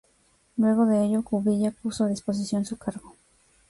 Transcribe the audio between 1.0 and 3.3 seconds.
ello, Cubilla puso a disposición su cargo.